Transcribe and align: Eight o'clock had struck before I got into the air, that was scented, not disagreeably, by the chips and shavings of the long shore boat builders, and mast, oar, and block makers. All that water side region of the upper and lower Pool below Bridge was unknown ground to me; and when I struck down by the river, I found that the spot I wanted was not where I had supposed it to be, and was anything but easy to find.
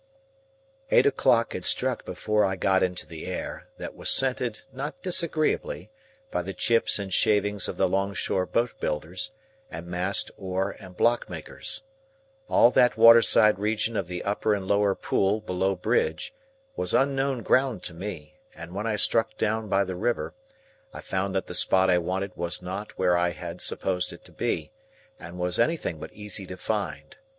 Eight 0.89 1.05
o'clock 1.05 1.53
had 1.53 1.63
struck 1.63 2.05
before 2.05 2.43
I 2.43 2.55
got 2.55 2.81
into 2.81 3.05
the 3.05 3.27
air, 3.27 3.69
that 3.77 3.95
was 3.95 4.09
scented, 4.09 4.61
not 4.73 5.03
disagreeably, 5.03 5.91
by 6.31 6.41
the 6.41 6.55
chips 6.55 6.97
and 6.97 7.13
shavings 7.13 7.67
of 7.67 7.77
the 7.77 7.87
long 7.87 8.15
shore 8.15 8.47
boat 8.47 8.73
builders, 8.79 9.31
and 9.69 9.85
mast, 9.85 10.31
oar, 10.37 10.75
and 10.79 10.97
block 10.97 11.29
makers. 11.29 11.83
All 12.49 12.71
that 12.71 12.97
water 12.97 13.21
side 13.21 13.59
region 13.59 13.95
of 13.95 14.07
the 14.07 14.23
upper 14.23 14.55
and 14.55 14.67
lower 14.67 14.95
Pool 14.95 15.39
below 15.39 15.75
Bridge 15.75 16.33
was 16.75 16.95
unknown 16.95 17.43
ground 17.43 17.83
to 17.83 17.93
me; 17.93 18.39
and 18.55 18.73
when 18.73 18.87
I 18.87 18.95
struck 18.95 19.37
down 19.37 19.69
by 19.69 19.83
the 19.83 19.95
river, 19.95 20.33
I 20.91 21.01
found 21.01 21.35
that 21.35 21.45
the 21.45 21.53
spot 21.53 21.91
I 21.91 21.99
wanted 21.99 22.35
was 22.35 22.59
not 22.63 22.97
where 22.97 23.15
I 23.15 23.29
had 23.29 23.61
supposed 23.61 24.11
it 24.13 24.25
to 24.25 24.31
be, 24.31 24.71
and 25.19 25.37
was 25.37 25.59
anything 25.59 25.99
but 25.99 26.11
easy 26.13 26.47
to 26.47 26.57
find. 26.57 27.17